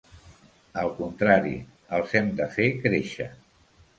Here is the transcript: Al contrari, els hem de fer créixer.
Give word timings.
Al 0.83 0.87
contrari, 1.01 1.51
els 1.97 2.17
hem 2.21 2.33
de 2.39 2.47
fer 2.57 2.69
créixer. 2.87 3.31